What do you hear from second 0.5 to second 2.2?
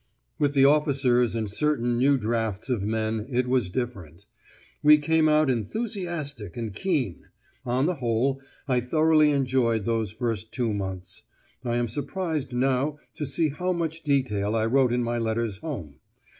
the officers and certain new